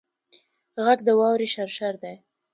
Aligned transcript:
غږ 0.85 0.99
د 1.07 1.09
واورې 1.19 1.47
شرشر 1.53 1.93
دی 2.03 2.15